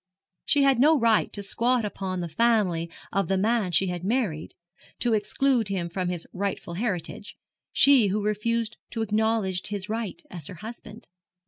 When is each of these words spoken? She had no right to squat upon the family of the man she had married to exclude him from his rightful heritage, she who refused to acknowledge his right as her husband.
She 0.45 0.63
had 0.63 0.79
no 0.79 0.97
right 0.97 1.31
to 1.31 1.43
squat 1.43 1.85
upon 1.85 2.21
the 2.21 2.27
family 2.27 2.89
of 3.11 3.27
the 3.27 3.37
man 3.37 3.71
she 3.71 3.85
had 3.89 4.03
married 4.03 4.55
to 4.97 5.13
exclude 5.13 5.67
him 5.67 5.89
from 5.89 6.09
his 6.09 6.25
rightful 6.33 6.73
heritage, 6.73 7.37
she 7.71 8.07
who 8.07 8.25
refused 8.25 8.77
to 8.93 9.03
acknowledge 9.03 9.67
his 9.67 9.89
right 9.89 10.19
as 10.31 10.47
her 10.47 10.55
husband. 10.55 11.07